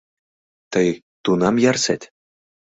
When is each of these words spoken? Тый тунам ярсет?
Тый 0.71 0.87
тунам 1.23 1.55
ярсет? 1.69 2.01